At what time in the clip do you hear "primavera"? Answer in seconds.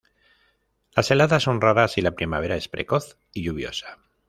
2.15-2.55